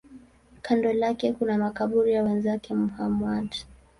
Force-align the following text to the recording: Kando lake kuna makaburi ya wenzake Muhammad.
Kando 0.61 0.93
lake 0.93 1.33
kuna 1.33 1.57
makaburi 1.57 2.13
ya 2.13 2.23
wenzake 2.23 2.73
Muhammad. 2.73 3.55